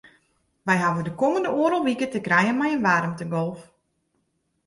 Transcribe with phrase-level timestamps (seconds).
[0.65, 3.59] Wy hawwe de kommende oardel wike te krijen mei in waarmtegolf.